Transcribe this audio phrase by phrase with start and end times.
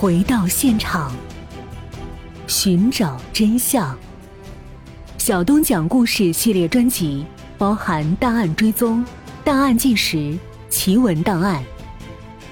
[0.00, 1.12] 回到现场，
[2.46, 3.94] 寻找真相。
[5.18, 7.22] 小东讲故事系列专辑
[7.58, 9.04] 包含档案追踪、
[9.44, 10.38] 档案纪实、
[10.70, 11.62] 奇闻档案。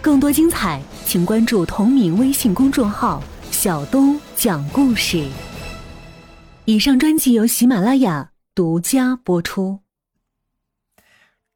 [0.03, 5.27] 更多精彩，请关注同名微信公众号“小东讲故事”。
[6.67, 9.79] 以上专辑由喜马拉雅独家播出。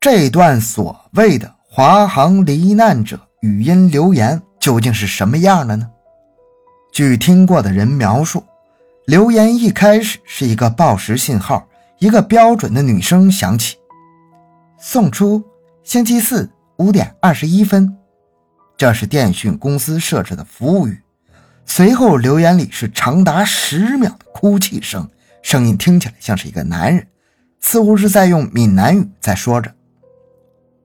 [0.00, 5.90] 这段所谓的华航罹难者语音留言究竟是什么样的呢？
[6.92, 8.45] 据听过的人描述，
[9.06, 11.66] 留言一开始是一个报时信号，
[11.98, 13.77] 一个标准的女声响起，
[14.78, 15.42] 送出
[15.82, 17.98] 星期四五点二十一分。
[18.77, 21.02] 这是电讯公司设置的服务语。
[21.66, 25.10] 随后留言里是长达十秒的哭泣声，
[25.42, 27.04] 声音听起来像是一个男人，
[27.59, 29.74] 似乎是在用闽南语在说着。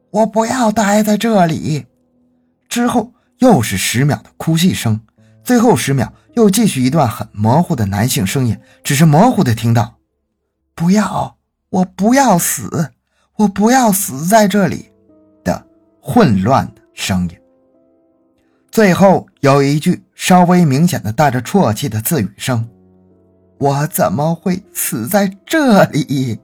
[0.10, 1.86] 我不要待在这里。
[2.68, 5.00] 之后又是十秒的哭泣声，
[5.44, 9.98] 最后十秒又继续一段很模糊的男性声音，只是模糊的听到
[10.76, 11.38] “不要，
[11.70, 12.92] 我不要死，
[13.38, 14.92] 我不要死在这里”
[15.44, 15.66] 的
[16.02, 17.38] 混乱的声音。
[18.72, 22.68] 最后有一句稍微明显的带着啜泣的自语声
[23.60, 26.40] ：“我怎么会死在这里？”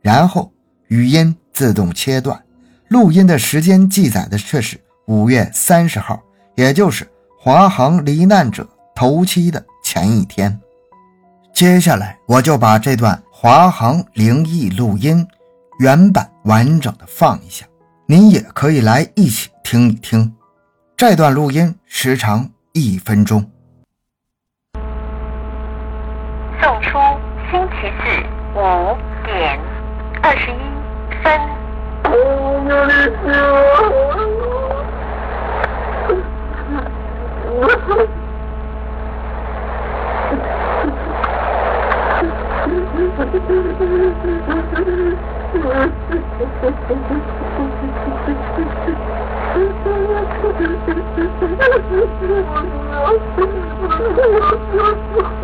[0.00, 0.52] 然后
[0.88, 2.42] 语音自动切断。
[2.88, 6.18] 录音的时间记载的却是五月三十号，
[6.54, 7.06] 也就是
[7.38, 10.58] 华航罹难者头七的前一天。
[11.52, 15.26] 接下来，我就把这段华航灵异录音
[15.78, 17.66] 原版完整的放一下，
[18.06, 20.34] 您也可以来一起听一听。
[20.96, 23.44] 这段录音时长一分钟。
[26.62, 26.98] 送出
[27.50, 28.04] 星期四
[28.54, 29.60] 五点
[30.22, 30.54] 二十一
[31.22, 31.64] 分。
[37.56, 37.68] 我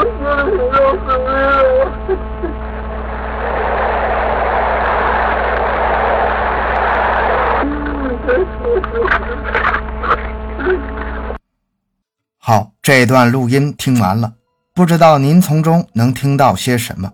[12.39, 14.33] 好，这段录音听完了，
[14.75, 17.11] 不知道您从中能听到些什么。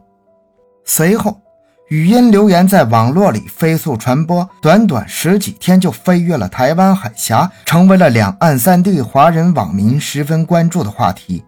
[0.84, 1.43] 随后。
[1.88, 11.44] 语音留言在网络里飞速传播，短短十几天就飞越了台湾海峡，成为了两岸三地华人网民十分关注的话题。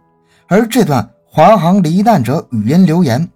[0.47, 3.27] 而这段华航罹难者语音留言，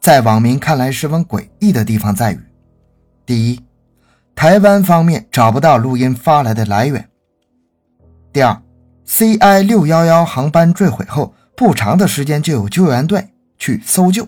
[0.00, 2.40] 在网民看来十分诡异的地方在于：
[3.24, 3.60] 第一，
[4.34, 7.00] 台湾方面找不到录音发来的来源；
[8.32, 8.60] 第二
[9.06, 14.26] ，CI 六幺幺航班坠毁后不长的时间就有救援队去搜救。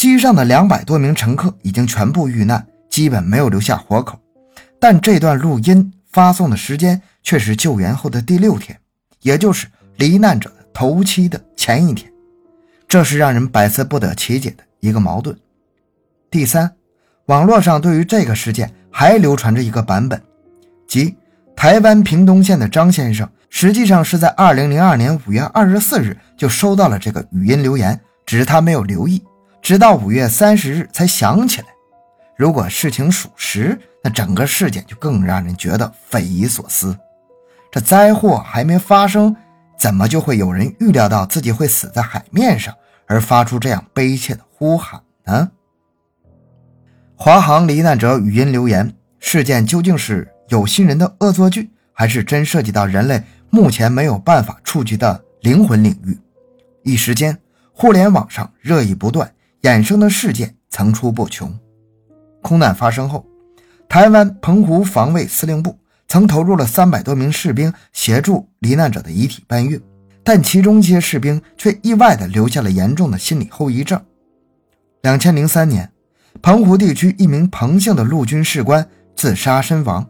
[0.00, 4.18] 机上的两百多名乘客已经全部遇难，基本没有留下活口。
[4.78, 8.80] 但这段录音发送的时间却是救援后的第六天，
[9.20, 9.66] 也就是
[9.96, 12.10] 罹难者的头七的前一天，
[12.88, 15.36] 这是让人百思不得其解的一个矛盾。
[16.30, 16.72] 第三，
[17.26, 20.18] 网络上对于这个事件还流传着一个版本，
[20.88, 21.14] 即
[21.54, 29.22] 台湾屏东县的张先生实际上是在二零零二年五月二十四日就收到了这个语音留言，只是他没有留意。
[29.62, 31.66] 直到五月三十日才想起来，
[32.36, 36.96] 如果事情属实，那整个事件就更让人觉得匪夷所思。
[37.70, 39.36] 这灾祸还没发生，
[39.78, 42.74] 怎么就会有人预料到自己会死在海面上，
[43.06, 45.50] 而发出这样悲切的呼喊呢？
[47.14, 56.18] 华航罹难者语音留言事件究竟是有心人的恶作剧，还是真涉及到人类目前没有办法触及的灵魂领域？
[56.82, 57.38] 一时间，
[57.72, 59.30] 互联网上热议不断。
[59.62, 61.52] 衍生的事件层出不穷。
[62.42, 63.26] 空难发生后，
[63.88, 65.78] 台湾澎湖防卫司令部
[66.08, 69.80] 曾投入了三百多名士兵协助罹难者的遗体搬运，
[70.24, 74.00] 但其中一些士兵却意外地留下了严重的心理后遗症。
[75.02, 75.90] 两千零三年，
[76.40, 80.08] 澎湖地区一名彭姓的陆军士官自杀身亡。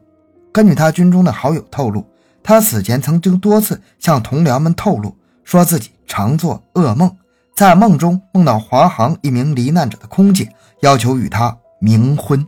[0.53, 2.05] 根据他军中的好友透露，
[2.43, 7.17] 他死前曾经多次向同僚们透露，说自己常做噩梦。
[7.61, 12.43] 在梦中梦到华航一名罹难者的空姐要求与他冥婚，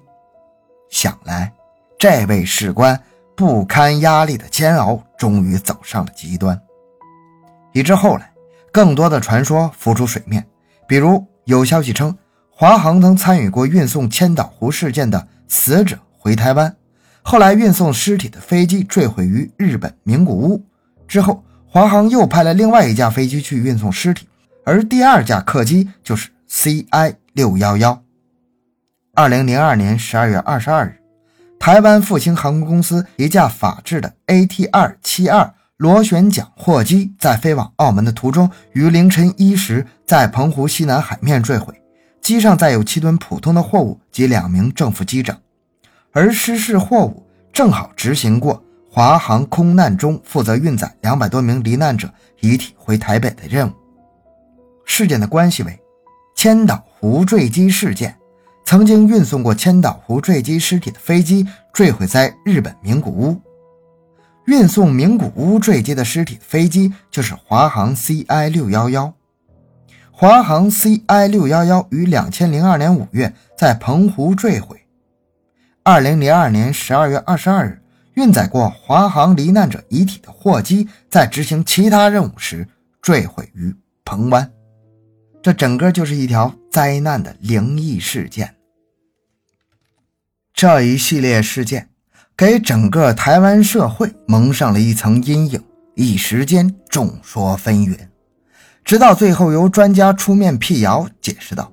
[0.89, 1.53] 想来
[1.99, 2.99] 这位士官
[3.37, 6.59] 不堪压力的煎熬终于走上了极端。
[7.75, 8.33] 以至后来，
[8.73, 10.47] 更多的传说浮出水面，
[10.89, 12.17] 比如有消息称，
[12.49, 16.75] 华航曾参与过运送千岛湖事件的死者回台湾，
[17.21, 20.65] 后来运送尸体的飞机坠毁于日本名古屋
[21.07, 24.27] 之后，华航又派了另外一架飞机去运送尸体，
[24.65, 28.03] 而第二架客机就是 CI 六幺幺。
[29.15, 31.01] 二零零二年十二月二十二日，
[31.59, 41.83] 台湾复兴航空公司一架法制的 AT 二七二螺旋桨货机在飞往澳门的途中，于凌晨一时在澎湖西南海面坠毁，
[42.21, 45.37] 机上载有七吨普通的货物及两名正副机长，
[46.13, 52.09] 而失事货物正好执行过华航空难中负责运载两百多名罹难者
[52.41, 53.73] 遗体回台北的任务。
[54.85, 55.81] 事件的关系为
[56.35, 58.17] 千岛湖坠机事件。
[58.65, 63.39] 曾经运送过千岛湖坠机尸体的飞机坠毁在日本名古屋，
[64.47, 69.13] 运送名古屋坠机的尸体的飞机就是华航 CI 六幺幺。
[70.11, 74.81] 华航 CI 六幺幺于两千零二年五月在澎湖坠毁。
[75.83, 77.83] 二零零二年十二月二十二日，
[78.15, 82.67] 运载过华航罹难者遗体的货机在执行其他任务时
[83.03, 83.75] 坠毁于
[84.05, 84.51] 澎湾。
[85.43, 88.55] 这整个就是一条灾难的灵异事件。
[90.55, 91.89] 这一系列事件
[92.37, 95.61] 给整个台湾社会蒙上了一层阴影，
[95.97, 97.99] 一时间众说纷纭。
[98.85, 101.73] 直到最后，由专家出面辟谣，解释道：“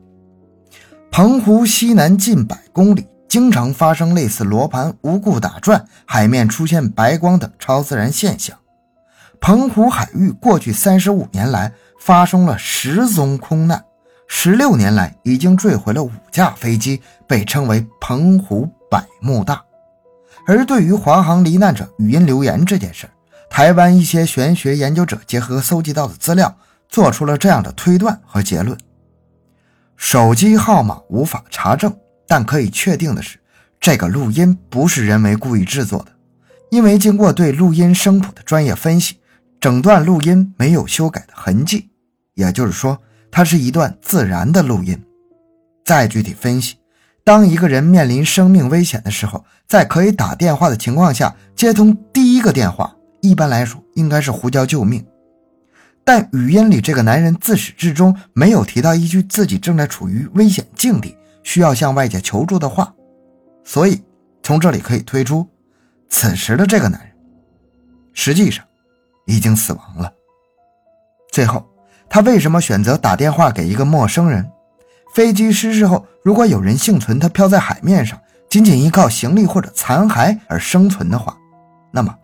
[1.12, 8.58] 澎湖西南近百公里，经常发生类似罗盘无故打转、海面出现白光等超自然现象。
[9.40, 13.84] 澎湖海域过去三十五年来。”发生了十宗空难，
[14.28, 19.62] 十六年来已经坠毁了五架飞机，被称为“澎湖百慕大”。
[20.48, 23.08] 而对于华航罹难者语音留言这件事，
[23.50, 26.58] 台湾一些玄学研究者结合搜集到的资料，
[26.88, 28.76] 做出了这样的推断和结论：
[29.96, 31.96] 手机号码无法查证，
[32.28, 33.38] 但可以确定的是，
[33.80, 36.12] 这个录音不是人为故意制作的，
[36.72, 39.19] 因为经过对录音声谱的专业分析。
[39.60, 41.90] 整段录音没有修改的痕迹，
[42.34, 42.98] 也就是说，
[43.30, 44.98] 它是一段自然的录音。
[45.84, 46.78] 再具体分析，
[47.26, 55.06] 当一个人面临生命危险的时候，在可以打电话的情况下，接通第一个电话，一般来说应该是呼叫救命。
[56.06, 62.94] 但语音里这个男人自始至终没有提到一句自己正在处于危险境地，需要向外界求助的话，
[63.66, 64.02] 所以
[64.42, 65.46] 从这里可以推出，
[66.08, 67.12] 此时的这个男人，
[68.14, 68.64] 实际上。
[69.30, 70.12] 已经死亡了。
[71.32, 71.64] 最后，
[72.10, 74.50] 他为什么选择打电话给一个陌生人？
[75.14, 81.38] 飞机失事后，如果有人幸存，他漂在海面上，仅仅依靠行李或者残骸而生存的话，
[81.92, 82.16] 那么，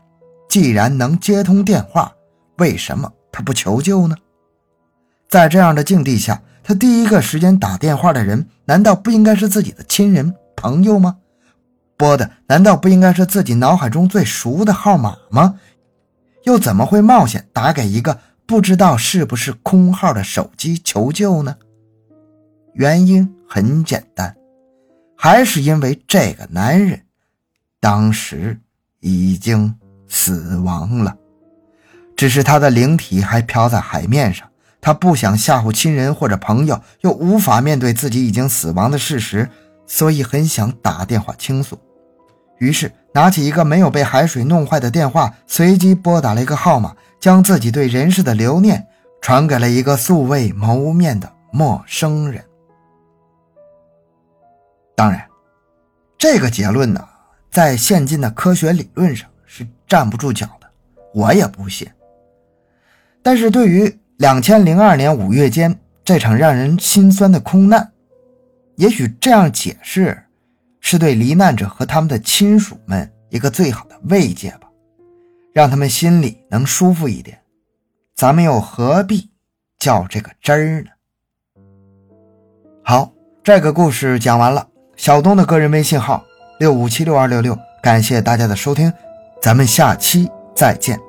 [0.49, 2.11] 既然能接通电话，
[2.57, 4.15] 为什么他不求救呢？
[5.29, 11.17] 在这样的境地下，他第一个时间打电话的人，难道不应该是自己的亲人朋友吗？
[11.97, 15.59] 拨的难道不应该是自己脑海中最熟的号码吗？
[16.45, 21.55] 又怎么会冒险打给一个不知道是不是空号的手机求救呢？
[22.75, 24.35] 原因很简单，
[25.17, 27.01] 还是因为这个男人
[27.79, 28.59] 当时
[28.99, 29.75] 已经
[30.07, 31.17] 死亡了，
[32.15, 34.47] 只是他的灵体还飘在海面上。
[34.79, 39.49] 他不想吓唬亲人或者朋友，又无法面对自己已经死亡的事实，
[39.87, 41.79] 所以很想打电话倾诉。
[42.59, 42.91] 于是。
[43.15, 48.85] 拿起一个没有被海水弄坏的电话，随机拨打了一个号码，将自己对人世的留念
[49.21, 52.43] 传给了一个素未谋面的陌生人。
[54.97, 55.25] 当然，
[56.17, 57.07] 这个结论呢，
[57.49, 60.67] 在现今的科学理论上是站不住脚的，
[61.13, 61.87] 我也不信。
[63.23, 67.93] 但是对于两千零二年五月间这场让人心酸的空难，
[68.75, 70.21] 也许这样解释。
[70.87, 74.69] 是对罹难者和他们的亲属们一个最好的慰藉吧，
[75.51, 77.41] 让他们心里能舒服一点。
[78.13, 79.31] 咱们又何必
[79.79, 80.91] 较这个真儿呢？
[82.83, 83.11] 好，
[83.43, 84.67] 这个故事讲完了。
[84.95, 86.23] 小东的个人微信号
[86.59, 88.93] 六五七六二六六，感谢大家的收听，
[89.41, 90.99] 咱们下期再见。